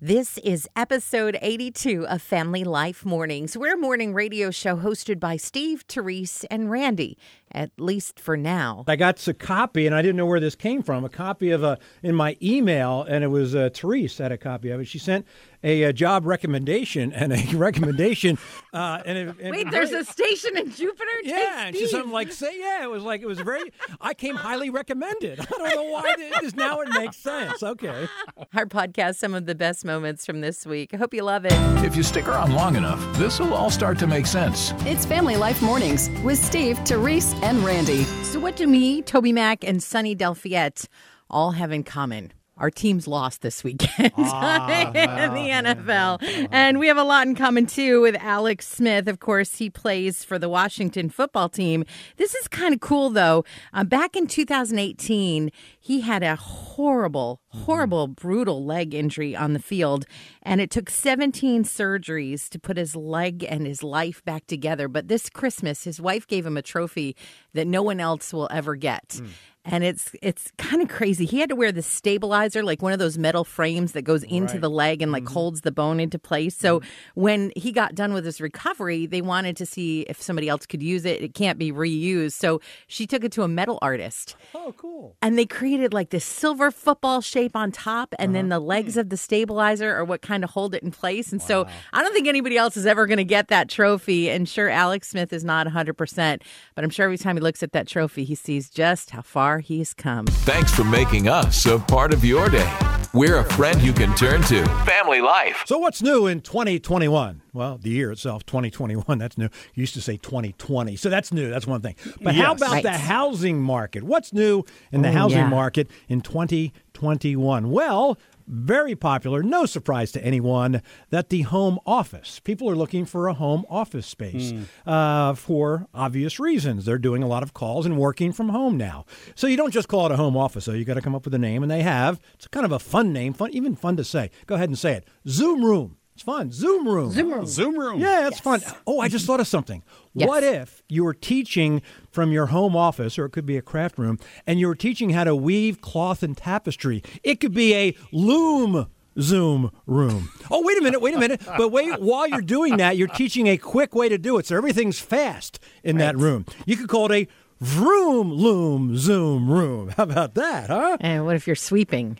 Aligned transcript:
This 0.00 0.38
is 0.38 0.68
episode 0.76 1.36
82 1.42 2.06
of 2.06 2.22
Family 2.22 2.62
Life 2.62 3.04
Mornings. 3.04 3.58
We're 3.58 3.74
a 3.74 3.76
morning 3.76 4.14
radio 4.14 4.52
show 4.52 4.76
hosted 4.76 5.18
by 5.18 5.36
Steve, 5.36 5.82
Therese, 5.88 6.44
and 6.44 6.70
Randy, 6.70 7.18
at 7.52 7.70
least 7.78 8.20
for 8.20 8.36
now. 8.36 8.84
I 8.86 8.96
got 8.96 9.26
a 9.26 9.34
copy, 9.34 9.86
and 9.86 9.94
I 9.94 10.02
didn't 10.02 10.16
know 10.16 10.26
where 10.26 10.40
this 10.40 10.54
came 10.54 10.82
from. 10.82 11.04
A 11.04 11.08
copy 11.08 11.50
of 11.50 11.62
a 11.62 11.78
in 12.02 12.14
my 12.14 12.36
email, 12.42 13.02
and 13.02 13.24
it 13.24 13.28
was 13.28 13.54
uh, 13.54 13.70
Therese 13.72 14.18
had 14.18 14.32
a 14.32 14.38
copy 14.38 14.70
of 14.70 14.80
it. 14.80 14.86
She 14.86 14.98
sent 14.98 15.26
a, 15.62 15.84
a 15.84 15.92
job 15.92 16.26
recommendation 16.26 17.12
and 17.18 17.32
a 17.32 17.56
recommendation. 17.56 18.38
Uh, 18.72 19.02
and 19.04 19.18
it, 19.18 19.36
and 19.40 19.50
Wait, 19.50 19.70
there's 19.70 19.92
a 19.92 20.04
station 20.04 20.56
in 20.56 20.70
Jupiter. 20.70 21.10
Yeah, 21.22 21.66
and 21.66 21.76
she's 21.76 21.90
something 21.90 22.12
like 22.12 22.32
say 22.32 22.58
yeah. 22.58 22.84
It 22.84 22.90
was 22.90 23.02
like 23.02 23.20
it 23.20 23.26
was 23.26 23.40
very. 23.40 23.72
I 24.00 24.14
came 24.14 24.36
highly 24.36 24.70
recommended. 24.70 25.40
I 25.40 25.44
don't 25.44 25.74
know 25.74 25.82
why 25.84 26.14
this 26.40 26.54
now 26.54 26.80
it 26.80 26.88
makes 26.90 27.16
sense. 27.16 27.62
Okay. 27.62 28.08
Our 28.54 28.66
podcast, 28.66 29.16
some 29.16 29.34
of 29.34 29.46
the 29.46 29.54
best 29.54 29.84
moments 29.84 30.24
from 30.24 30.40
this 30.40 30.66
week. 30.66 30.94
I 30.94 30.96
hope 30.96 31.14
you 31.14 31.22
love 31.22 31.44
it. 31.44 31.52
If 31.84 31.96
you 31.96 32.02
stick 32.02 32.28
around 32.28 32.54
long 32.54 32.76
enough, 32.76 33.00
this 33.18 33.38
will 33.38 33.54
all 33.54 33.70
start 33.70 33.98
to 34.00 34.06
make 34.06 34.26
sense. 34.26 34.72
It's 34.80 35.04
Family 35.04 35.36
Life 35.36 35.62
Mornings 35.62 36.10
with 36.22 36.38
Steve, 36.38 36.78
Therese, 36.84 37.34
and 37.42 37.64
Randy. 37.64 38.04
So, 38.22 38.40
what 38.40 38.56
do 38.56 38.66
me, 38.66 39.02
TobyMac, 39.02 39.66
and 39.66 39.82
Sunny 39.82 40.14
Delfiette 40.16 40.86
all 41.30 41.52
have 41.52 41.72
in 41.72 41.84
common? 41.84 42.32
Our 42.58 42.70
teams 42.70 43.06
lost 43.06 43.42
this 43.42 43.62
weekend 43.62 44.12
Ah, 44.18 44.88
in 44.88 45.34
the 45.34 45.50
NFL. 45.50 46.48
And 46.50 46.78
we 46.78 46.88
have 46.88 46.96
a 46.96 47.04
lot 47.04 47.26
in 47.26 47.34
common 47.34 47.66
too 47.66 48.00
with 48.00 48.16
Alex 48.16 48.66
Smith. 48.66 49.06
Of 49.08 49.20
course, 49.20 49.56
he 49.56 49.70
plays 49.70 50.24
for 50.24 50.38
the 50.38 50.48
Washington 50.48 51.08
football 51.08 51.48
team. 51.48 51.84
This 52.16 52.34
is 52.34 52.48
kind 52.48 52.74
of 52.74 52.80
cool 52.80 53.10
though. 53.10 53.44
Uh, 53.72 53.84
back 53.84 54.16
in 54.16 54.26
2018, 54.26 55.50
he 55.78 56.00
had 56.00 56.22
a 56.22 56.36
horrible, 56.36 57.40
horrible, 57.48 58.08
brutal 58.08 58.64
leg 58.64 58.92
injury 58.92 59.36
on 59.36 59.52
the 59.52 59.58
field. 59.58 60.04
And 60.42 60.60
it 60.60 60.70
took 60.70 60.90
17 60.90 61.64
surgeries 61.64 62.48
to 62.50 62.58
put 62.58 62.76
his 62.76 62.96
leg 62.96 63.44
and 63.48 63.66
his 63.66 63.82
life 63.82 64.24
back 64.24 64.46
together. 64.46 64.88
But 64.88 65.08
this 65.08 65.30
Christmas, 65.30 65.84
his 65.84 66.00
wife 66.00 66.26
gave 66.26 66.44
him 66.44 66.56
a 66.56 66.62
trophy 66.62 67.16
that 67.54 67.66
no 67.66 67.82
one 67.82 68.00
else 68.00 68.32
will 68.32 68.48
ever 68.50 68.74
get 68.76 69.20
and 69.68 69.84
it's 69.84 70.12
it's 70.22 70.50
kind 70.56 70.80
of 70.82 70.88
crazy. 70.88 71.26
He 71.26 71.40
had 71.40 71.50
to 71.50 71.56
wear 71.56 71.70
the 71.70 71.82
stabilizer, 71.82 72.62
like 72.62 72.80
one 72.80 72.92
of 72.92 72.98
those 72.98 73.18
metal 73.18 73.44
frames 73.44 73.92
that 73.92 74.02
goes 74.02 74.22
into 74.24 74.58
the 74.58 74.70
leg 74.70 75.02
and 75.02 75.12
like 75.12 75.24
mm-hmm. 75.24 75.34
holds 75.34 75.60
the 75.60 75.70
bone 75.70 76.00
into 76.00 76.18
place. 76.18 76.56
So 76.56 76.80
mm-hmm. 76.80 77.20
when 77.20 77.52
he 77.54 77.70
got 77.70 77.94
done 77.94 78.14
with 78.14 78.24
his 78.24 78.40
recovery, 78.40 79.06
they 79.06 79.20
wanted 79.20 79.56
to 79.58 79.66
see 79.66 80.02
if 80.02 80.20
somebody 80.20 80.48
else 80.48 80.64
could 80.64 80.82
use 80.82 81.04
it. 81.04 81.22
It 81.22 81.34
can't 81.34 81.58
be 81.58 81.70
reused, 81.70 82.32
so 82.32 82.60
she 82.86 83.06
took 83.06 83.24
it 83.24 83.32
to 83.32 83.42
a 83.42 83.48
metal 83.48 83.78
artist. 83.82 84.36
Oh, 84.54 84.74
cool. 84.76 85.16
And 85.20 85.38
they 85.38 85.46
created 85.46 85.92
like 85.92 86.10
this 86.10 86.24
silver 86.24 86.70
football 86.70 87.20
shape 87.20 87.54
on 87.54 87.70
top, 87.70 88.14
and 88.18 88.34
then 88.34 88.50
uh-huh. 88.50 88.58
the 88.60 88.64
legs 88.64 88.94
mm. 88.94 89.00
of 89.00 89.10
the 89.10 89.18
stabilizer 89.18 89.94
are 89.94 90.04
what 90.04 90.22
kind 90.22 90.44
of 90.44 90.50
hold 90.50 90.74
it 90.74 90.82
in 90.82 90.90
place. 90.90 91.30
And 91.30 91.42
so 91.42 91.66
I 91.92 92.02
don't 92.02 92.14
think 92.14 92.26
anybody 92.26 92.56
else 92.56 92.76
is 92.76 92.86
ever 92.86 93.06
going 93.06 93.18
to 93.18 93.24
get 93.24 93.48
that 93.48 93.68
trophy. 93.68 94.30
And 94.30 94.48
sure, 94.48 94.70
Alex 94.70 95.08
Smith 95.08 95.32
is 95.32 95.44
not 95.44 95.66
100%, 95.66 96.42
but 96.74 96.84
I'm 96.84 96.90
sure 96.90 97.04
every 97.04 97.18
time 97.18 97.36
he 97.36 97.42
looks 97.42 97.62
at 97.62 97.72
that 97.72 97.86
trophy, 97.86 98.24
he 98.24 98.34
sees 98.34 98.70
just 98.70 99.10
how 99.10 99.20
far 99.20 99.57
he's 99.60 99.94
come. 99.94 100.26
Thanks 100.26 100.72
for 100.74 100.84
making 100.84 101.28
us 101.28 101.66
a 101.66 101.78
part 101.78 102.12
of 102.12 102.24
your 102.24 102.48
day. 102.48 102.70
We're 103.14 103.38
a 103.38 103.44
friend 103.44 103.80
you 103.80 103.92
can 103.92 104.14
turn 104.14 104.42
to. 104.42 104.64
Family 104.84 105.20
Life. 105.22 105.62
So 105.66 105.78
what's 105.78 106.02
new 106.02 106.26
in 106.26 106.40
2021? 106.42 107.40
Well, 107.54 107.78
the 107.78 107.88
year 107.90 108.12
itself, 108.12 108.44
2021, 108.46 109.18
that's 109.18 109.38
new. 109.38 109.44
You 109.74 109.80
used 109.80 109.94
to 109.94 110.02
say 110.02 110.18
2020, 110.18 110.94
so 110.96 111.08
that's 111.08 111.32
new. 111.32 111.48
That's 111.50 111.66
one 111.66 111.80
thing. 111.80 111.96
But 112.20 112.34
how 112.34 112.52
about 112.52 112.70
Right. 112.70 112.82
the 112.82 112.92
housing 112.92 113.60
market? 113.62 114.02
What's 114.04 114.32
new 114.32 114.64
in 114.92 115.02
the 115.02 115.08
Oh, 115.08 115.12
housing 115.12 115.38
yeah. 115.38 115.48
market 115.48 115.90
in 116.08 116.20
2021? 116.20 117.70
Well, 117.70 118.18
very 118.48 118.96
popular, 118.96 119.42
no 119.42 119.66
surprise 119.66 120.10
to 120.12 120.24
anyone, 120.24 120.82
that 121.10 121.28
the 121.28 121.42
home 121.42 121.78
office. 121.86 122.40
People 122.40 122.68
are 122.70 122.74
looking 122.74 123.04
for 123.04 123.28
a 123.28 123.34
home 123.34 123.64
office 123.68 124.06
space 124.06 124.52
uh, 124.86 125.34
for 125.34 125.86
obvious 125.92 126.40
reasons. 126.40 126.86
They're 126.86 126.98
doing 126.98 127.22
a 127.22 127.28
lot 127.28 127.42
of 127.42 127.52
calls 127.52 127.84
and 127.84 127.98
working 127.98 128.32
from 128.32 128.48
home 128.48 128.76
now. 128.76 129.04
So 129.34 129.46
you 129.46 129.56
don't 129.56 129.70
just 129.72 129.88
call 129.88 130.06
it 130.06 130.12
a 130.12 130.16
home 130.16 130.36
office, 130.36 130.64
though. 130.64 130.72
You 130.72 130.84
got 130.86 130.94
to 130.94 131.02
come 131.02 131.14
up 131.14 131.24
with 131.24 131.34
a 131.34 131.38
name, 131.38 131.62
and 131.62 131.70
they 131.70 131.82
have. 131.82 132.20
It's 132.34 132.48
kind 132.48 132.64
of 132.64 132.72
a 132.72 132.78
fun 132.78 133.12
name, 133.12 133.34
fun, 133.34 133.50
even 133.52 133.76
fun 133.76 133.96
to 133.98 134.04
say. 134.04 134.30
Go 134.46 134.54
ahead 134.54 134.70
and 134.70 134.78
say 134.78 134.94
it. 134.94 135.06
Zoom 135.28 135.64
Room. 135.64 135.97
It's 136.18 136.24
fun. 136.24 136.50
Zoom 136.50 136.88
Room. 136.88 137.12
Zoom 137.12 137.30
Room. 137.32 137.46
Zoom 137.46 137.78
room. 137.78 138.00
Yeah, 138.00 138.26
it's 138.26 138.40
fun. 138.40 138.60
Oh, 138.88 138.98
I 138.98 139.06
just 139.06 139.24
thought 139.24 139.38
of 139.38 139.46
something. 139.46 139.84
Yes. 140.14 140.26
What 140.26 140.42
if 140.42 140.82
you 140.88 141.04
were 141.04 141.14
teaching 141.14 141.80
from 142.10 142.32
your 142.32 142.46
home 142.46 142.74
office, 142.74 143.20
or 143.20 143.26
it 143.26 143.30
could 143.30 143.46
be 143.46 143.56
a 143.56 143.62
craft 143.62 143.98
room, 143.98 144.18
and 144.44 144.58
you 144.58 144.66
were 144.66 144.74
teaching 144.74 145.10
how 145.10 145.22
to 145.22 145.36
weave 145.36 145.80
cloth 145.80 146.24
and 146.24 146.36
tapestry? 146.36 147.04
It 147.22 147.38
could 147.38 147.54
be 147.54 147.72
a 147.72 147.96
loom. 148.10 148.88
Zoom 149.20 149.70
room. 149.86 150.30
Oh, 150.50 150.64
wait 150.64 150.78
a 150.78 150.80
minute, 150.80 151.00
wait 151.00 151.14
a 151.14 151.18
minute. 151.20 151.40
But 151.56 151.70
wait, 151.70 152.00
while 152.00 152.26
you're 152.26 152.40
doing 152.40 152.78
that, 152.78 152.96
you're 152.96 153.06
teaching 153.06 153.46
a 153.46 153.56
quick 153.56 153.94
way 153.94 154.08
to 154.08 154.18
do 154.18 154.38
it. 154.38 154.46
So 154.46 154.56
everything's 154.56 154.98
fast 154.98 155.60
in 155.84 155.98
that 155.98 156.16
room. 156.16 156.46
You 156.66 156.76
could 156.76 156.88
call 156.88 157.12
it 157.12 157.12
a 157.12 157.28
vroom 157.60 158.32
loom 158.32 158.96
zoom 158.96 159.48
room. 159.48 159.90
How 159.96 160.02
about 160.02 160.34
that, 160.34 160.68
huh? 160.68 160.96
And 161.00 161.24
what 161.26 161.36
if 161.36 161.46
you're 161.46 161.54
sweeping? 161.56 162.18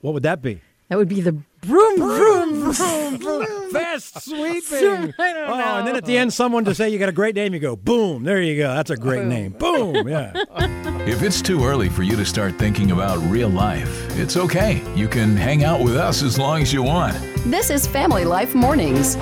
What 0.00 0.14
would 0.14 0.22
that 0.22 0.42
be? 0.42 0.60
That 0.88 0.98
would 0.98 1.08
be 1.08 1.20
the 1.20 1.38
broom 1.62 1.96
broom. 1.96 2.72
Fast 3.70 4.22
sweeping. 4.22 5.14
I 5.18 5.32
don't 5.32 5.50
oh, 5.50 5.76
and 5.78 5.86
then 5.86 5.96
at 5.96 6.04
the 6.04 6.18
end, 6.18 6.32
someone 6.34 6.64
to 6.64 6.74
say 6.74 6.90
you 6.90 6.98
got 6.98 7.08
a 7.08 7.12
great 7.12 7.34
name, 7.34 7.54
you 7.54 7.60
go, 7.60 7.76
boom. 7.76 8.24
There 8.24 8.42
you 8.42 8.56
go. 8.56 8.74
That's 8.74 8.90
a 8.90 8.96
great 8.96 9.24
name. 9.24 9.52
Boom. 9.52 10.08
Yeah. 10.08 10.32
If 11.02 11.20
it's 11.24 11.42
too 11.42 11.64
early 11.64 11.88
for 11.88 12.04
you 12.04 12.14
to 12.14 12.24
start 12.24 12.60
thinking 12.60 12.92
about 12.92 13.18
real 13.28 13.48
life, 13.48 14.16
it's 14.16 14.36
okay. 14.36 14.80
You 14.94 15.08
can 15.08 15.36
hang 15.36 15.64
out 15.64 15.80
with 15.80 15.96
us 15.96 16.22
as 16.22 16.38
long 16.38 16.62
as 16.62 16.72
you 16.72 16.84
want. 16.84 17.16
This 17.38 17.70
is 17.70 17.88
Family 17.88 18.24
Life 18.24 18.54
Mornings. 18.54 19.16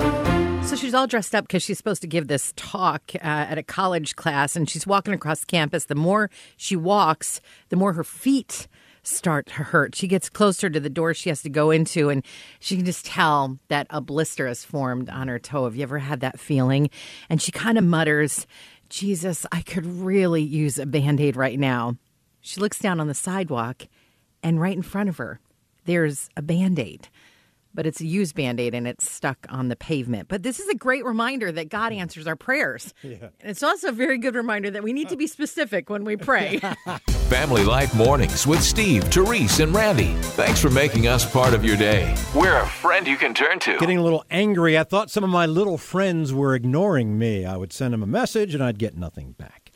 So 0.69 0.75
she's 0.75 0.93
all 0.93 1.07
dressed 1.07 1.33
up 1.33 1.47
because 1.47 1.63
she's 1.63 1.79
supposed 1.79 2.03
to 2.03 2.07
give 2.07 2.27
this 2.27 2.53
talk 2.55 3.01
uh, 3.15 3.19
at 3.23 3.57
a 3.57 3.63
college 3.63 4.15
class, 4.15 4.55
and 4.55 4.69
she's 4.69 4.85
walking 4.85 5.11
across 5.11 5.43
campus. 5.43 5.85
The 5.85 5.95
more 5.95 6.29
she 6.55 6.75
walks, 6.75 7.41
the 7.69 7.75
more 7.77 7.93
her 7.93 8.03
feet 8.03 8.67
start 9.03 9.47
to 9.47 9.53
hurt. 9.63 9.95
She 9.95 10.07
gets 10.07 10.29
closer 10.29 10.69
to 10.69 10.79
the 10.79 10.89
door 10.89 11.13
she 11.13 11.29
has 11.29 11.41
to 11.43 11.49
go 11.49 11.71
into, 11.71 12.09
and 12.09 12.23
she 12.59 12.75
can 12.75 12.85
just 12.85 13.05
tell 13.05 13.57
that 13.67 13.87
a 13.89 14.01
blister 14.01 14.47
has 14.47 14.63
formed 14.63 15.09
on 15.09 15.27
her 15.27 15.39
toe. 15.39 15.65
Have 15.65 15.75
you 15.75 15.83
ever 15.83 15.99
had 15.99 16.19
that 16.21 16.39
feeling? 16.39 16.89
And 17.29 17.41
she 17.41 17.51
kind 17.51 17.77
of 17.77 17.83
mutters, 17.83 18.45
Jesus, 18.89 19.45
I 19.51 19.61
could 19.61 19.85
really 19.85 20.43
use 20.43 20.77
a 20.77 20.85
band 20.85 21.19
aid 21.19 21.35
right 21.35 21.59
now. 21.59 21.97
She 22.41 22.59
looks 22.59 22.79
down 22.79 22.99
on 22.99 23.07
the 23.07 23.13
sidewalk, 23.13 23.83
and 24.43 24.59
right 24.59 24.75
in 24.75 24.83
front 24.83 25.09
of 25.09 25.17
her, 25.17 25.39
there's 25.85 26.29
a 26.35 26.41
band 26.41 26.79
aid 26.79 27.07
but 27.73 27.85
it's 27.85 28.01
a 28.01 28.05
used 28.05 28.35
band 28.35 28.59
aid 28.59 28.73
and 28.73 28.87
it's 28.87 29.09
stuck 29.09 29.45
on 29.49 29.69
the 29.69 29.75
pavement. 29.75 30.27
But 30.27 30.43
this 30.43 30.59
is 30.59 30.67
a 30.67 30.75
great 30.75 31.05
reminder 31.05 31.51
that 31.51 31.69
God 31.69 31.93
answers 31.93 32.27
our 32.27 32.35
prayers. 32.35 32.93
And 33.41 33.49
it's 33.49 33.63
also 33.63 33.89
a 33.89 33.91
very 33.91 34.17
good 34.17 34.35
reminder 34.35 34.71
that 34.71 34.83
we 34.83 34.93
need 34.93 35.09
to 35.09 35.15
be 35.15 35.27
specific 35.27 35.89
when 35.89 36.03
we 36.03 36.15
pray. 36.15 36.59
Family 37.29 37.63
Life 37.63 37.93
Mornings 37.93 38.45
with 38.47 38.61
Steve, 38.61 39.03
Therese, 39.05 39.59
and 39.59 39.73
Randy. 39.73 40.13
Thanks 40.35 40.59
for 40.59 40.69
making 40.69 41.07
us 41.07 41.29
part 41.29 41.53
of 41.53 41.63
your 41.63 41.77
day. 41.77 42.15
We're 42.35 42.57
a 42.59 42.67
friend 42.67 43.07
you 43.07 43.17
can 43.17 43.33
turn 43.33 43.59
to. 43.59 43.77
Getting 43.77 43.97
a 43.97 44.03
little 44.03 44.23
angry. 44.29 44.77
I 44.77 44.83
thought 44.83 45.09
some 45.09 45.23
of 45.23 45.29
my 45.29 45.45
little 45.45 45.77
friends 45.77 46.33
were 46.33 46.55
ignoring 46.55 47.17
me. 47.17 47.45
I 47.45 47.57
would 47.57 47.73
send 47.73 47.93
them 47.93 48.03
a 48.03 48.07
message 48.07 48.53
and 48.53 48.63
I'd 48.63 48.79
get 48.79 48.97
nothing 48.97 49.33
back. 49.33 49.71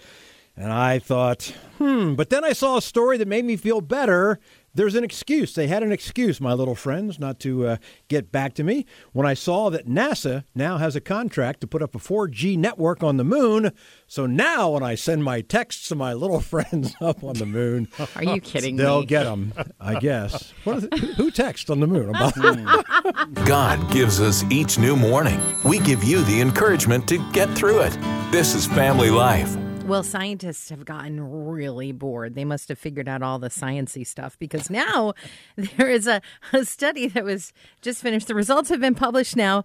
And 0.58 0.72
I 0.72 1.00
thought, 1.00 1.54
hmm. 1.78 2.16
But 2.16 2.30
then 2.30 2.44
I 2.46 2.54
saw 2.54 2.78
a 2.78 2.82
story 2.82 3.18
that 3.18 3.28
made 3.28 3.46
me 3.46 3.58
feel 3.58 3.82
better. 3.82 4.40
There's 4.76 4.94
an 4.96 5.04
excuse. 5.04 5.56
They 5.56 5.68
had 5.68 5.82
an 5.84 5.92
excuse, 5.92 6.40
my 6.42 6.54
little 6.54 6.76
friends, 6.76 7.18
not 7.18 7.40
to 7.40 7.66
uh, 7.66 7.78
get 8.10 8.32
back 8.32 8.54
to 8.56 8.64
me. 8.64 8.86
When 9.14 9.26
I 9.26 9.34
saw 9.34 9.70
that 9.70 9.88
NASA 9.88 10.44
now 10.54 10.78
has 10.78 10.96
a 10.96 11.02
contract 11.02 11.62
to 11.62 11.68
put 11.68 11.82
up 11.82 11.96
a 11.96 11.98
4G 11.98 12.58
network 12.58 13.02
on 13.02 13.16
the 13.18 13.24
moon. 13.24 13.72
So 14.06 14.26
now 14.26 14.72
when 14.72 14.84
I 14.84 14.96
send 14.96 15.24
my 15.24 15.40
texts 15.42 15.88
to 15.88 15.96
my 15.96 16.14
little 16.14 16.40
friends 16.54 16.94
up 17.02 17.24
on 17.24 17.36
the 17.36 17.46
moon, 17.46 17.88
Are 18.16 18.24
you 18.24 18.42
kidding 18.42 18.76
they'll 18.76 19.00
me? 19.00 19.06
get 19.06 19.24
them, 19.24 19.54
I 19.80 19.98
guess. 20.00 20.54
What 20.66 20.78
is 20.78 20.84
it? 20.86 20.94
Who- 21.00 21.14
Who 21.26 21.32
texts 21.32 21.70
on 21.70 21.80
the 21.80 21.88
moon? 21.88 22.12
God 23.46 23.92
gives 23.92 24.20
us 24.20 24.44
each 24.52 24.78
new 24.78 24.96
morning. 24.96 25.40
We 25.64 25.80
give 25.80 26.04
you 26.04 26.22
the 26.24 26.42
encouragement 26.42 27.08
to 27.08 27.18
get 27.32 27.50
through 27.56 27.80
it. 27.82 27.98
This 28.32 28.54
is 28.54 28.66
Family 28.68 29.10
Life. 29.10 29.56
Well, 29.86 30.02
mm. 30.02 30.06
scientists 30.06 30.70
have 30.70 30.84
gotten 30.84 31.46
really 31.48 31.92
bored. 31.92 32.34
They 32.34 32.44
must 32.44 32.70
have 32.70 32.80
figured 32.80 33.08
out 33.08 33.22
all 33.22 33.38
the 33.38 33.50
sciency 33.50 34.06
stuff 34.06 34.38
because 34.40 34.70
now 34.70 35.14
there 35.56 35.90
is 35.90 36.08
a, 36.08 36.22
a 36.54 36.66
study 36.66 37.08
that 37.08 37.24
was 37.24 37.54
just 37.82 38.02
finished. 38.02 38.28
The 38.28 38.36
results 38.36 38.70
have 38.70 38.82
been 38.82 38.96
published 38.96 39.36
now 39.36 39.64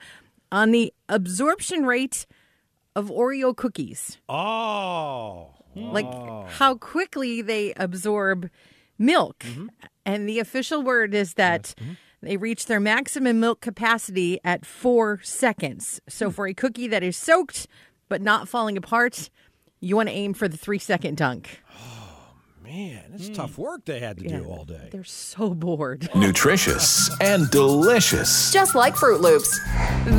on 0.53 0.73
the 0.73 0.93
absorption 1.09 1.87
rate 1.87 2.27
of 2.95 3.09
Oreo 3.09 3.57
cookies. 3.57 4.19
Oh. 4.29 5.55
like 5.75 6.05
oh. 6.05 6.47
how 6.49 6.75
quickly 6.75 7.41
they 7.41 7.73
absorb 7.75 8.51
milk. 8.99 9.39
Mm-hmm. 9.39 9.69
And 10.05 10.29
the 10.29 10.39
official 10.39 10.83
word 10.83 11.15
is 11.15 11.35
that 11.35 11.75
mm-hmm. 11.81 11.93
they 12.21 12.37
reach 12.37 12.67
their 12.67 12.81
maximum 12.81 13.41
milk 13.41 13.63
capacity 13.63 14.39
at 14.45 14.67
four 14.67 15.21
seconds. 15.23 16.01
So 16.09 16.27
hmm. 16.27 16.35
for 16.35 16.47
a 16.47 16.55
cookie 16.55 16.89
that 16.89 17.03
is 17.03 17.17
soaked 17.17 17.67
but 18.11 18.21
not 18.21 18.49
falling 18.49 18.77
apart, 18.77 19.31
you 19.81 19.97
want 19.97 20.09
to 20.09 20.15
aim 20.15 20.35
for 20.35 20.47
the 20.47 20.57
three 20.57 20.79
second 20.79 21.17
dunk. 21.17 21.63
Oh, 21.75 22.35
man, 22.63 23.13
it's 23.15 23.31
tough 23.31 23.57
work 23.57 23.87
they 23.87 23.99
had 23.99 24.19
to 24.19 24.29
do 24.29 24.45
all 24.45 24.65
day. 24.65 24.89
They're 24.93 25.05
so 25.05 25.55
bored. 25.55 26.09
Nutritious 26.15 27.11
and 27.21 27.51
delicious. 27.51 28.53
Just 28.53 28.75
like 28.75 28.95
Froot 28.95 29.21
Loops. 29.21 29.59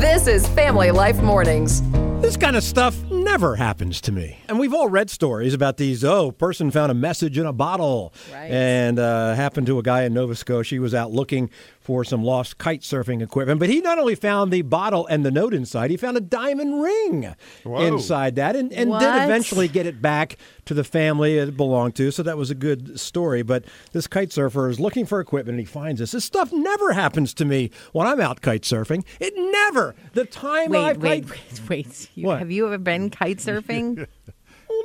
This 0.00 0.26
is 0.26 0.46
Family 0.48 0.90
Life 0.90 1.22
Mornings. 1.22 1.82
This 2.22 2.36
kind 2.36 2.54
of 2.54 2.62
stuff 2.62 3.02
never 3.10 3.56
happens 3.56 4.00
to 4.02 4.12
me. 4.12 4.38
And 4.48 4.58
we've 4.58 4.72
all 4.72 4.88
read 4.88 5.10
stories 5.10 5.54
about 5.54 5.76
these, 5.76 6.04
oh, 6.04 6.30
person 6.30 6.70
found 6.70 6.92
a 6.92 6.94
message 6.94 7.36
in 7.36 7.46
a 7.46 7.52
bottle. 7.52 8.14
Right. 8.32 8.48
And 8.50 8.98
uh, 8.98 9.34
happened 9.34 9.66
to 9.68 9.78
a 9.80 9.82
guy 9.82 10.04
in 10.04 10.14
Nova 10.14 10.36
Scotia. 10.36 10.76
He 10.76 10.78
was 10.78 10.94
out 10.94 11.10
looking 11.10 11.50
for 11.82 12.04
some 12.04 12.22
lost 12.22 12.58
kite 12.58 12.80
surfing 12.82 13.20
equipment. 13.22 13.58
But 13.60 13.68
he 13.68 13.80
not 13.80 13.98
only 13.98 14.14
found 14.14 14.52
the 14.52 14.62
bottle 14.62 15.06
and 15.08 15.24
the 15.24 15.30
note 15.30 15.52
inside, 15.52 15.90
he 15.90 15.96
found 15.96 16.16
a 16.16 16.20
diamond 16.20 16.80
ring 16.80 17.34
inside 17.64 18.36
that 18.36 18.54
and, 18.56 18.72
and 18.72 18.90
did 18.92 19.02
eventually 19.24 19.68
get 19.68 19.84
it 19.86 20.00
back 20.00 20.36
to 20.64 20.74
the 20.74 20.84
family 20.84 21.38
it 21.38 21.56
belonged 21.56 21.96
to. 21.96 22.10
So 22.12 22.22
that 22.22 22.36
was 22.38 22.50
a 22.50 22.54
good 22.54 22.98
story. 23.00 23.42
But 23.42 23.64
this 23.92 24.06
kite 24.06 24.32
surfer 24.32 24.68
is 24.70 24.78
looking 24.78 25.06
for 25.06 25.20
equipment 25.20 25.54
and 25.58 25.60
he 25.60 25.66
finds 25.66 25.98
this. 26.00 26.12
This 26.12 26.24
stuff 26.24 26.52
never 26.52 26.92
happens 26.92 27.34
to 27.34 27.44
me 27.44 27.70
when 27.92 28.06
I'm 28.06 28.20
out 28.20 28.40
kite 28.40 28.62
surfing. 28.62 29.04
It 29.18 29.34
never. 29.36 29.94
The 30.12 30.24
time 30.24 30.70
Wait, 30.70 30.84
I've 30.84 31.02
wait, 31.02 31.28
kite- 31.28 31.40
wait, 31.68 31.68
wait. 31.68 32.10
You- 32.14 32.30
Have 32.30 32.50
you 32.52 32.66
ever 32.66 32.78
been 32.78 33.10
kite 33.10 33.38
surfing? 33.38 34.06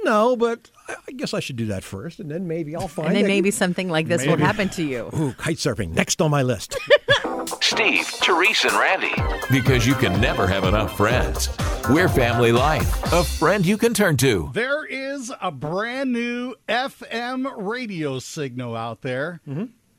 Well, 0.04 0.14
no, 0.30 0.36
but 0.36 0.70
I 0.88 0.96
I 1.08 1.12
guess 1.12 1.34
I 1.34 1.40
should 1.40 1.56
do 1.56 1.68
that 1.68 1.84
first, 1.84 2.20
and 2.20 2.30
then 2.32 2.48
maybe 2.48 2.76
I'll 2.76 2.88
find 2.88 3.08
and 3.10 3.16
then 3.18 3.26
it. 3.26 3.28
maybe 3.28 3.52
something 3.52 3.90
like 3.90 4.08
this 4.08 4.26
will 4.26 4.38
happen 4.38 4.70
to 4.70 4.84
you. 4.84 5.10
Ooh, 5.18 5.34
kite 5.34 5.58
surfing 5.58 5.90
next 5.94 6.22
on 6.22 6.32
my 6.32 6.44
list. 6.44 6.78
Steve, 7.62 8.06
Therese, 8.06 8.64
and 8.66 8.74
Randy. 8.74 9.14
Because 9.52 9.86
you 9.86 9.94
can 9.96 10.20
never 10.22 10.48
have 10.48 10.64
enough 10.64 10.96
friends. 10.96 11.50
We're 11.90 12.10
Family 12.10 12.52
Life, 12.52 13.12
a 13.14 13.24
friend 13.24 13.66
you 13.66 13.78
can 13.78 13.94
turn 13.94 14.18
to. 14.18 14.50
There 14.54 14.86
is 14.86 15.32
a 15.42 15.52
brand 15.52 16.12
new 16.14 16.56
FM 16.68 17.52
radio 17.58 18.20
signal 18.20 18.76
out 18.76 19.02
there. 19.02 19.42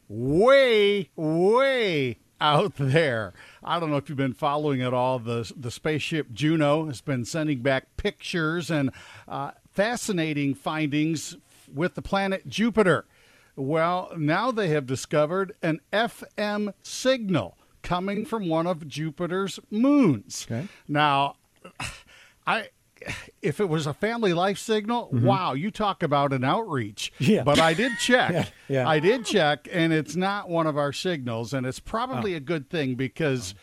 Way, 0.08 1.10
way 1.16 2.18
out 2.40 2.74
there. 2.76 3.34
I 3.62 3.80
don't 3.80 3.90
know 3.90 3.96
if 3.96 4.08
you've 4.08 4.16
been 4.18 4.32
following 4.34 4.80
it 4.80 4.94
all. 4.94 5.18
The, 5.18 5.50
the 5.56 5.70
spaceship 5.70 6.32
Juno 6.32 6.86
has 6.86 7.00
been 7.00 7.24
sending 7.24 7.60
back 7.60 7.96
pictures 7.96 8.70
and 8.70 8.90
uh, 9.26 9.50
fascinating 9.82 10.54
findings 10.56 11.36
with 11.72 11.94
the 11.94 12.02
planet 12.02 12.48
Jupiter. 12.48 13.04
Well, 13.54 14.10
now 14.16 14.50
they 14.50 14.70
have 14.70 14.86
discovered 14.86 15.52
an 15.62 15.78
FM 15.92 16.74
signal 16.82 17.56
coming 17.82 18.24
from 18.24 18.48
one 18.48 18.66
of 18.66 18.88
Jupiter's 18.88 19.60
moons. 19.70 20.48
Okay. 20.50 20.66
Now, 20.88 21.36
I 22.46 22.70
if 23.40 23.60
it 23.60 23.68
was 23.68 23.86
a 23.86 23.94
family 23.94 24.32
life 24.32 24.58
signal, 24.58 25.10
wow, 25.12 25.52
you 25.52 25.70
talk 25.70 26.02
about 26.02 26.32
an 26.32 26.42
outreach. 26.42 27.12
Mm-hmm. 27.20 27.30
Yeah. 27.32 27.44
But 27.44 27.60
I 27.60 27.72
did 27.72 27.92
check. 28.00 28.32
Yeah, 28.32 28.44
yeah. 28.82 28.88
I 28.88 28.98
did 28.98 29.24
check 29.24 29.68
and 29.70 29.92
it's 29.92 30.16
not 30.16 30.48
one 30.48 30.66
of 30.66 30.76
our 30.76 30.92
signals 30.92 31.54
and 31.54 31.64
it's 31.64 31.78
probably 31.78 32.34
Oh. 32.34 32.38
a 32.38 32.40
good 32.40 32.68
thing 32.68 32.96
because 32.96 33.54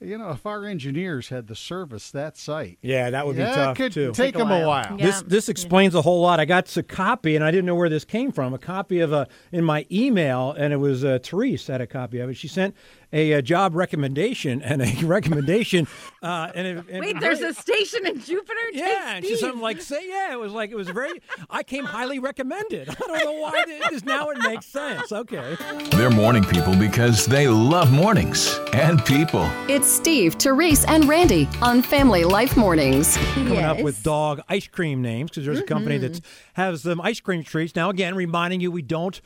you 0.00 0.16
know, 0.16 0.30
if 0.30 0.46
our 0.46 0.64
engineers 0.64 1.28
had 1.28 1.46
to 1.48 1.54
service 1.54 2.10
that 2.12 2.36
site. 2.36 2.78
Yeah, 2.80 3.10
that 3.10 3.26
would 3.26 3.36
be 3.36 3.42
that 3.42 3.54
tough 3.54 3.76
could 3.76 3.92
too. 3.92 4.08
take 4.12 4.32
Take 4.32 4.34
them 4.36 4.50
a 4.50 4.66
while. 4.66 4.68
while. 4.68 4.96
Yeah. 4.98 5.06
This 5.06 5.22
this 5.22 5.48
explains 5.48 5.94
a 5.94 6.02
whole 6.02 6.20
lot. 6.22 6.40
I 6.40 6.44
got 6.46 6.74
a 6.76 6.82
copy, 6.82 7.36
and 7.36 7.44
I 7.44 7.50
didn't 7.50 7.66
know 7.66 7.74
where 7.74 7.88
this 7.88 8.04
came 8.04 8.32
from. 8.32 8.54
A 8.54 8.58
copy 8.58 9.00
of 9.00 9.12
a 9.12 9.28
in 9.52 9.64
my 9.64 9.86
email, 9.90 10.52
and 10.52 10.72
it 10.72 10.78
was 10.78 11.04
uh, 11.04 11.18
Therese 11.22 11.66
had 11.66 11.80
a 11.80 11.86
copy 11.86 12.18
of 12.20 12.30
it. 12.30 12.34
She 12.34 12.48
sent 12.48 12.74
a, 13.12 13.34
uh 13.34 13.40
job 13.40 13.74
recommendation 13.74 14.62
and 14.70 14.82
a 14.82 15.06
recommendation. 15.06 15.86
Uh, 16.22 16.50
and, 16.54 16.66
it, 16.66 16.84
and 16.90 17.00
Wait, 17.00 17.18
there's 17.20 17.40
a 17.40 17.54
station 17.54 18.06
in 18.06 18.20
Jupiter? 18.20 18.60
Yeah, 18.72 19.16
and 19.16 19.24
she's 19.24 19.40
something 19.40 19.60
like 19.60 19.80
say 19.80 20.06
yeah. 20.08 20.32
It 20.32 20.38
was 20.38 20.52
like 20.52 20.70
it 20.70 20.76
was 20.76 20.88
very. 20.88 21.20
I 21.48 21.62
came 21.62 21.84
highly 21.84 22.18
recommended. 22.18 22.88
I 22.90 22.94
don't 22.94 23.24
know 23.24 23.40
why 23.40 23.64
it 23.66 23.92
is 23.92 24.04
now. 24.04 24.28
It 24.30 24.38
makes 24.38 24.66
sense. 24.66 25.12
Okay. 25.12 25.56
They're 25.92 26.10
morning 26.10 26.44
people 26.44 26.76
because 26.76 27.26
they 27.26 27.48
love 27.48 27.90
mornings 27.92 28.58
and 28.72 29.04
people. 29.04 29.48
It's 29.68 29.86
Steve, 29.90 30.34
Therese, 30.34 30.84
and 30.84 31.06
Randy 31.08 31.48
on 31.62 31.82
Family 31.82 32.24
Life 32.24 32.56
Mornings. 32.56 33.16
coming 33.34 33.58
up 33.58 33.80
with 33.80 33.96
Mm-hmm. 33.96 34.02
dog 34.04 34.40
ice 34.48 34.66
cream 34.68 35.02
names 35.02 35.30
because 35.30 35.44
there's 35.44 35.58
a 35.58 35.64
company 35.64 35.98
that 35.98 36.20
has 36.54 36.82
them 36.82 37.00
ice 37.00 37.18
cream 37.20 37.42
treats. 37.42 37.74
Now, 37.74 37.90
again, 37.90 38.14
reminding 38.14 38.60
you 38.60 38.70
we 38.70 38.82
don't 38.82 39.20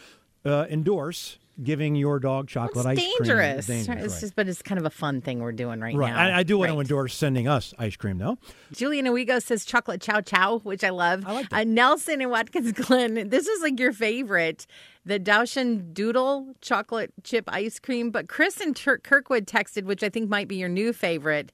uh, 0.45 0.67
endorse 0.71 1.39
giving 1.63 1.95
your 1.95 2.19
dog 2.19 2.49
chocolate 2.49 2.85
It's 2.87 2.87
ice 2.87 2.99
cream. 2.99 3.15
dangerous. 3.29 3.59
It's 3.59 3.67
dangerous, 3.69 4.05
It's 4.05 4.13
right. 4.15 4.21
just, 4.21 4.37
but 4.37 4.49
it's 4.49 4.61
kind 4.63 4.79
of 4.81 4.85
a 4.87 4.91
fun 4.91 5.21
thing 5.21 5.39
we're 5.39 5.53
doing 5.53 5.81
right, 5.81 5.95
Right. 5.95 6.11
now. 6.13 6.19
I, 6.19 6.39
I 6.39 6.43
do 6.43 6.59
want 6.59 6.71
to 6.71 6.75
Right. 6.75 6.81
endorse 6.81 7.15
sending 7.15 7.47
us 7.47 7.73
ice 7.79 7.95
cream, 7.97 8.19
though. 8.19 8.39
Julian 8.73 9.07
Owego 9.07 9.39
says 9.39 9.65
chocolate 9.65 10.01
chow 10.01 10.21
chow, 10.21 10.59
which 10.65 10.83
I 10.83 10.91
love. 10.91 11.25
I 11.27 11.33
like 11.33 11.49
that. 11.51 11.61
Uh, 11.61 11.65
Nelson 11.65 12.21
and 12.21 12.31
Watkins 12.31 12.73
Glen, 12.73 13.29
this 13.29 13.47
is 13.47 13.63
like 13.63 13.79
your 13.79 13.93
favorite, 13.93 14.67
the 15.07 15.19
Dachshund 15.21 15.95
Doodle 15.95 16.55
chocolate 16.61 17.13
chip 17.23 17.45
ice 17.49 17.79
cream. 17.79 18.11
But 18.11 18.29
Chris 18.29 18.61
and 18.61 18.75
Tur- 18.75 18.99
Kirkwood 18.99 19.47
texted, 19.47 19.85
which 19.85 20.03
I 20.03 20.09
think 20.09 20.29
might 20.29 20.49
be 20.49 20.57
your 20.57 20.69
new 20.69 20.93
favorite, 20.93 21.53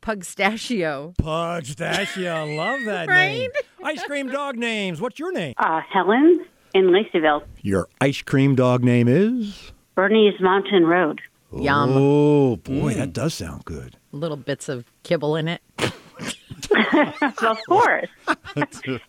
Pugstachio. 0.00 1.14
Pugstachio. 1.18 2.46
Love 2.54 2.84
that 2.84 3.08
Right? 3.08 3.28
name. 3.38 3.50
Ice 3.82 4.02
cream 4.04 4.28
dog 4.28 4.56
names. 4.56 5.00
What's 5.00 5.18
your 5.18 5.32
name? 5.32 5.54
Uh, 5.56 5.80
Helen 5.90 6.44
in 6.74 6.88
Laceyville. 6.88 7.44
Your 7.62 7.88
ice 8.00 8.20
cream 8.20 8.54
dog 8.54 8.84
name 8.84 9.08
is? 9.08 9.72
Bernese 9.94 10.36
Mountain 10.40 10.84
Road. 10.86 11.20
Yum. 11.56 11.90
Oh, 11.92 12.56
boy, 12.56 12.92
mm. 12.92 12.96
that 12.96 13.12
does 13.12 13.32
sound 13.32 13.64
good. 13.64 13.96
Little 14.10 14.36
bits 14.36 14.68
of 14.68 14.84
kibble 15.04 15.36
in 15.36 15.48
it. 15.48 15.62
of 17.42 17.58
course. 17.68 18.08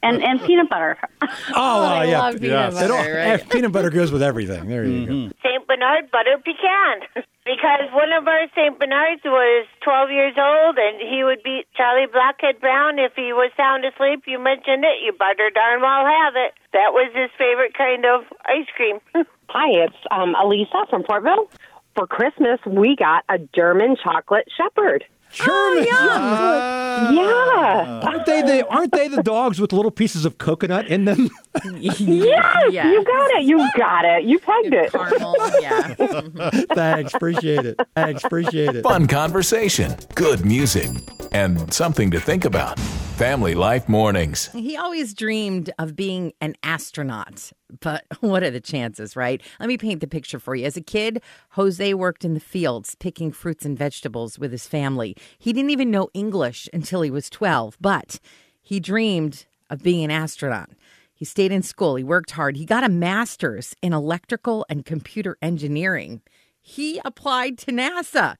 and 0.04 0.24
and 0.24 0.42
peanut 0.42 0.70
butter. 0.70 0.98
Oh, 1.22 1.28
uh, 1.56 1.86
I 1.86 2.06
yeah. 2.06 2.20
love 2.20 2.40
peanut 2.42 2.74
It 2.74 2.92
all- 2.92 2.98
butter, 2.98 3.14
right? 3.16 3.40
eh, 3.42 3.46
peanut 3.50 3.72
butter 3.72 3.90
goes 3.90 4.12
with 4.12 4.24
everything. 4.24 4.68
There 4.68 4.86
you 4.86 5.06
go. 5.06 5.14
St. 5.44 5.68
Bernard 5.68 6.10
butter 6.12 6.38
pecan. 6.44 7.26
because 7.46 7.86
one 7.94 8.12
of 8.12 8.28
our 8.28 8.48
St. 8.56 8.78
Bernards 8.80 9.22
was 9.24 9.68
12 9.84 10.10
years 10.10 10.34
old 10.38 10.78
and 10.80 10.98
he 11.00 11.24
would 11.24 11.44
beat 11.44 11.66
Charlie 11.78 12.08
Blackhead 12.12 12.60
Brown 12.60 12.98
if 12.98 13.14
he 13.16 13.34
was 13.34 13.52
sound 13.56 13.86
asleep. 13.86 14.24
You 14.26 14.40
mentioned 14.40 14.84
it, 14.84 15.04
you 15.06 15.12
better 15.14 15.50
darn 15.54 15.82
well 15.82 16.06
have 16.06 16.34
it. 16.36 16.54
That 16.74 16.92
was 16.92 17.12
his 17.14 17.30
favorite 17.38 17.74
kind 17.78 18.06
of 18.06 18.24
ice 18.46 18.68
cream. 18.76 19.00
Hi, 19.50 19.86
it's 19.86 19.96
um, 20.12 20.36
Elisa 20.42 20.86
from 20.90 21.04
Portville. 21.04 21.48
For 21.96 22.08
Christmas, 22.08 22.60
we 22.68 22.96
got 22.98 23.24
a 23.30 23.38
German 23.56 23.96
chocolate 24.04 24.50
shepherd. 24.58 25.06
German. 25.36 25.88
Oh, 25.92 26.18
ah. 26.22 27.12
yeah. 27.12 28.00
Aren't 28.04 28.26
they 28.26 28.42
the 28.42 28.66
aren't 28.68 28.92
they 28.92 29.08
the 29.08 29.22
dogs 29.24 29.60
with 29.60 29.74
little 29.74 29.92
pieces 29.92 30.26
of 30.26 30.38
coconut 30.38 30.88
in 30.88 31.06
them? 31.06 31.30
Yes, 31.74 32.00
Yeah. 32.02 32.92
you 32.92 33.04
got 33.04 33.32
it. 33.32 33.44
You 33.44 33.70
got 33.78 34.04
it. 34.06 34.24
You 34.24 34.40
pegged 34.40 34.74
it. 34.74 34.92
Caramel, 34.92 35.36
yeah. 35.62 35.94
Thanks, 36.76 37.14
appreciate 37.14 37.66
it. 37.66 37.80
Thanks, 37.96 38.24
appreciate 38.26 38.76
it. 38.76 38.84
Fun 38.84 39.08
conversation, 39.08 39.96
good 40.16 40.46
music, 40.46 40.90
and 41.32 41.74
something 41.74 42.12
to 42.12 42.20
think 42.20 42.44
about. 42.46 42.78
Family 43.16 43.56
Life 43.56 43.88
Mornings. 43.88 44.50
He 44.52 44.76
always 44.76 45.14
dreamed 45.14 45.72
of 45.80 45.96
being 45.96 46.34
an 46.42 46.54
astronaut, 46.64 47.54
but 47.80 48.04
what 48.20 48.44
are 48.44 48.52
the 48.52 48.60
chances, 48.60 49.16
right? 49.16 49.42
Let 49.58 49.70
me 49.70 49.78
paint 49.78 50.02
the 50.02 50.08
picture 50.08 50.38
for 50.38 50.54
you. 50.54 50.66
As 50.66 50.76
a 50.76 50.82
kid, 50.82 51.22
Jose 51.52 51.94
worked 51.94 52.26
in 52.26 52.34
the 52.34 52.42
fields 52.42 52.94
picking 52.96 53.32
fruits 53.32 53.64
and 53.64 53.78
vegetables 53.78 54.38
with 54.38 54.52
his 54.52 54.68
family. 54.68 55.16
He 55.38 55.54
didn't 55.54 55.70
even 55.70 55.92
know 55.92 56.10
English 56.14 56.68
until 56.74 57.04
he 57.04 57.10
was 57.10 57.30
12, 57.30 57.78
but 57.80 58.20
he 58.62 58.82
dreamed 58.82 59.46
of 59.70 59.82
being 59.82 60.04
an 60.04 60.12
astronaut. 60.12 60.72
He 61.14 61.24
stayed 61.24 61.54
in 61.54 61.64
school, 61.64 61.96
he 61.96 62.04
worked 62.04 62.32
hard, 62.32 62.58
he 62.58 62.66
got 62.66 62.84
a 62.84 62.90
master's 62.90 63.74
in 63.82 63.94
electrical 63.94 64.66
and 64.70 64.86
computer 64.86 65.38
engineering. 65.42 66.22
He 66.60 67.00
applied 67.06 67.58
to 67.60 67.72
NASA. 67.72 68.36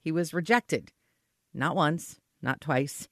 He 0.00 0.10
was 0.10 0.32
rejected. 0.32 0.92
Not 1.52 1.76
once, 1.76 2.18
not 2.40 2.62
twice, 2.62 3.08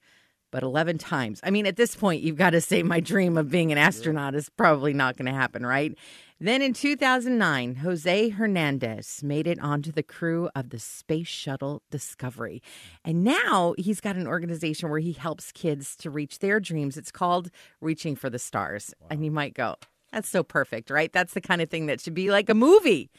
but 0.55 0.63
11 0.63 0.97
times. 0.97 1.41
I 1.43 1.49
mean, 1.49 1.65
at 1.65 1.75
this 1.75 1.97
point, 1.97 2.23
you've 2.23 2.37
got 2.37 2.51
to 2.51 2.61
say 2.61 2.81
my 2.81 3.01
dream 3.01 3.37
of 3.37 3.51
being 3.51 3.73
an 3.73 3.77
astronaut 3.77 4.35
is 4.35 4.47
probably 4.47 4.93
not 4.93 5.17
going 5.17 5.25
to 5.25 5.33
happen, 5.33 5.65
right? 5.65 5.93
Then 6.39 6.61
in 6.61 6.71
2009, 6.71 7.75
Jose 7.75 8.29
Hernandez 8.29 9.21
made 9.21 9.47
it 9.47 9.59
onto 9.59 9.91
the 9.91 10.01
crew 10.01 10.49
of 10.55 10.69
the 10.69 10.79
Space 10.79 11.27
Shuttle 11.27 11.81
Discovery. 11.91 12.63
And 13.03 13.21
now 13.21 13.75
he's 13.77 13.99
got 13.99 14.15
an 14.15 14.27
organization 14.27 14.89
where 14.89 14.99
he 14.99 15.11
helps 15.11 15.51
kids 15.51 15.93
to 15.97 16.09
reach 16.09 16.39
their 16.39 16.61
dreams. 16.61 16.95
It's 16.95 17.11
called 17.11 17.51
Reaching 17.81 18.15
for 18.15 18.29
the 18.29 18.39
Stars. 18.39 18.93
And 19.09 19.25
you 19.25 19.31
might 19.31 19.55
go, 19.55 19.75
that's 20.13 20.29
so 20.29 20.41
perfect, 20.41 20.89
right? 20.89 21.11
That's 21.11 21.33
the 21.33 21.41
kind 21.41 21.61
of 21.61 21.69
thing 21.69 21.87
that 21.87 21.99
should 21.99 22.13
be 22.13 22.31
like 22.31 22.49
a 22.49 22.55
movie. 22.55 23.11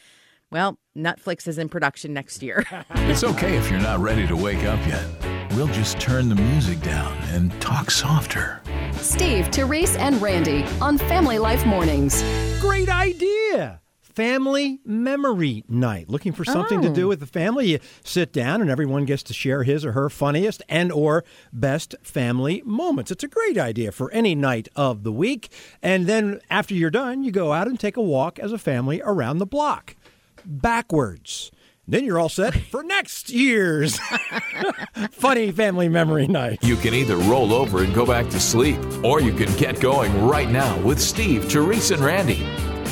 Well, 0.50 0.78
Netflix 0.96 1.46
is 1.46 1.58
in 1.58 1.68
production 1.68 2.14
next 2.14 2.42
year. 2.42 2.64
It's 2.94 3.24
okay 3.24 3.58
if 3.58 3.70
you're 3.70 3.78
not 3.78 4.00
ready 4.00 4.26
to 4.26 4.36
wake 4.36 4.64
up 4.64 4.80
yet. 4.86 5.35
We'll 5.56 5.68
just 5.68 5.98
turn 5.98 6.28
the 6.28 6.34
music 6.34 6.82
down 6.82 7.16
and 7.28 7.50
talk 7.62 7.90
softer. 7.90 8.60
Steve, 8.92 9.48
Therese, 9.48 9.96
and 9.96 10.20
Randy 10.20 10.64
on 10.82 10.98
Family 10.98 11.38
Life 11.38 11.64
Mornings. 11.64 12.22
Great 12.60 12.90
idea. 12.90 13.80
family 14.02 14.80
memory 14.84 15.64
night. 15.66 16.10
Looking 16.10 16.32
for 16.32 16.44
something 16.44 16.82
to 16.82 16.90
do 16.90 17.06
oh. 17.06 17.08
with 17.08 17.20
the 17.20 17.26
family? 17.26 17.68
You 17.68 17.78
sit 18.04 18.34
down 18.34 18.60
and 18.60 18.68
everyone 18.68 19.06
gets 19.06 19.22
to 19.24 19.32
share 19.32 19.62
his 19.62 19.82
or 19.82 19.92
her 19.92 20.10
funniest 20.10 20.62
and 20.68 20.92
or 20.92 21.24
best 21.54 21.94
family 22.02 22.62
moments. 22.66 23.10
It's 23.10 23.24
a 23.24 23.28
great 23.28 23.56
idea 23.56 23.92
for 23.92 24.10
any 24.12 24.34
night 24.34 24.68
of 24.76 25.04
the 25.04 25.12
week. 25.12 25.50
And 25.82 26.06
then 26.06 26.40
after 26.50 26.74
you're 26.74 26.90
done, 26.90 27.24
you 27.24 27.30
go 27.30 27.54
out 27.54 27.66
and 27.66 27.80
take 27.80 27.96
a 27.96 28.02
walk 28.02 28.38
as 28.38 28.52
a 28.52 28.58
family 28.58 29.00
around 29.02 29.38
the 29.38 29.46
block 29.46 29.96
backwards. 30.44 31.50
Then 31.88 32.04
you're 32.04 32.18
all 32.18 32.28
set 32.28 32.52
for 32.54 32.82
next 32.82 33.30
year's 33.30 33.98
funny 35.12 35.52
family 35.52 35.88
memory 35.88 36.26
night. 36.26 36.58
You 36.62 36.74
can 36.74 36.94
either 36.94 37.16
roll 37.16 37.52
over 37.52 37.84
and 37.84 37.94
go 37.94 38.04
back 38.04 38.28
to 38.30 38.40
sleep, 38.40 38.78
or 39.04 39.20
you 39.20 39.32
can 39.32 39.54
get 39.56 39.80
going 39.80 40.26
right 40.26 40.50
now 40.50 40.76
with 40.80 41.00
Steve, 41.00 41.44
Therese, 41.44 41.92
and 41.92 42.02
Randy. 42.02 42.44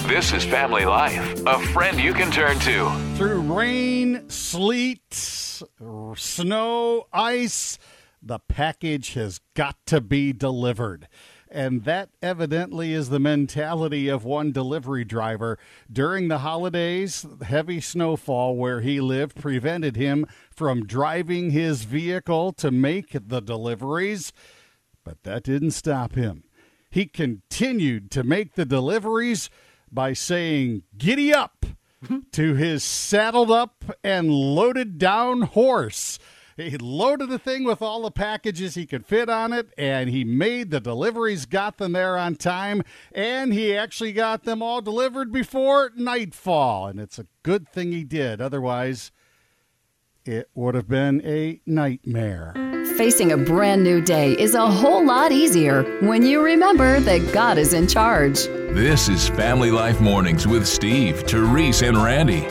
This 0.07 0.33
is 0.33 0.45
Family 0.45 0.85
Life, 0.85 1.43
a 1.45 1.59
friend 1.73 1.99
you 1.99 2.15
can 2.15 2.31
turn 2.31 2.59
to. 2.61 3.17
Through 3.17 3.41
rain, 3.41 4.29
sleet, 4.29 5.13
snow, 5.13 7.07
ice, 7.13 7.79
the 8.23 8.39
package 8.39 9.15
has 9.15 9.41
got 9.55 9.77
to 9.87 10.01
be 10.01 10.33
delivered. 10.33 11.09
And 11.55 11.85
that 11.85 12.11
evidently 12.21 12.93
is 12.93 13.11
the 13.11 13.21
mentality 13.21 14.09
of 14.09 14.25
one 14.25 14.51
delivery 14.51 15.05
driver. 15.05 15.57
During 15.91 16.27
the 16.27 16.39
holidays, 16.39 17.25
heavy 17.43 17.81
snowfall 17.81 18.57
where 18.57 18.81
he 18.81 19.01
lived 19.01 19.37
prevented 19.37 19.95
him 19.95 20.27
from 20.51 20.85
driving 20.85 21.51
his 21.51 21.85
vehicle 21.85 22.53
to 22.55 22.73
make 22.73 23.17
the 23.29 23.41
deliveries. 23.41 24.33
But 25.05 25.23
that 25.23 25.45
didn't 25.45 25.71
stop 25.71 26.17
him. 26.17 26.43
He 26.91 27.07
continued 27.07 28.11
to 28.11 28.25
make 28.25 28.55
the 28.55 28.65
deliveries 28.65 29.49
by 29.93 30.13
saying, 30.13 30.83
Giddy 30.99 31.33
up 31.33 31.67
to 32.33 32.55
his 32.55 32.83
saddled 32.83 33.53
up 33.53 33.85
and 34.03 34.29
loaded 34.29 34.99
down 34.99 35.43
horse. 35.43 36.19
He 36.57 36.79
loaded 36.79 37.31
the 37.31 37.39
thing 37.39 37.65
with 37.65 37.83
all 37.83 38.03
the 38.03 38.11
packages 38.11 38.75
he 38.75 38.87
could 38.87 39.05
fit 39.05 39.29
on 39.29 39.53
it, 39.53 39.73
and 39.77 40.09
he 40.09 40.25
made 40.25 40.71
the 40.71 40.81
deliveries, 40.81 41.47
got 41.47 41.79
them 41.79 41.93
there 41.93 42.17
on 42.17 42.37
time, 42.37 42.83
and 43.13 43.53
he 43.53 43.77
actually 43.77 44.13
got 44.13 44.45
them 44.45 44.63
all 44.63 44.81
delivered 44.81 45.33
before 45.33 45.91
nightfall. 45.97 46.87
And 46.87 47.01
it's 47.01 47.19
a 47.19 47.27
good 47.43 47.69
thing 47.69 47.91
he 47.91 48.05
did. 48.05 48.41
Otherwise, 48.41 49.11
it 50.25 50.49
would 50.55 50.77
have 50.77 50.89
been 50.89 51.21
a 51.25 51.61
nightmare. 51.67 52.55
Facing 52.97 53.33
a 53.33 53.37
brand 53.37 53.83
new 53.83 54.01
day 54.01 54.35
is 54.39 54.55
a 54.55 54.71
whole 54.71 55.05
lot 55.05 55.33
easier 55.33 55.83
when 56.01 56.23
you 56.23 56.41
remember 56.41 57.01
that 57.01 57.33
God 57.33 57.59
is 57.59 57.73
in 57.73 57.89
charge. 57.89 58.45
This 58.45 59.09
is 59.09 59.29
Family 59.31 59.73
Life 59.73 60.01
Mornings 60.01 60.47
with 60.47 60.67
Steve, 60.67 61.23
Therese, 61.23 61.83
and 61.83 61.97
Randy. 61.97 62.47